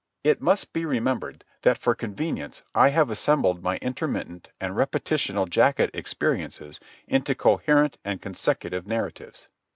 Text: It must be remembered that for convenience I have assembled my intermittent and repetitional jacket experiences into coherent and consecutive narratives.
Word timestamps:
It 0.23 0.41
must 0.41 0.73
be 0.73 0.83
remembered 0.83 1.43
that 1.61 1.77
for 1.77 1.93
convenience 1.93 2.63
I 2.73 2.89
have 2.89 3.11
assembled 3.11 3.61
my 3.61 3.77
intermittent 3.83 4.49
and 4.59 4.73
repetitional 4.73 5.47
jacket 5.47 5.91
experiences 5.93 6.79
into 7.07 7.35
coherent 7.35 7.99
and 8.03 8.19
consecutive 8.19 8.87
narratives. 8.87 9.47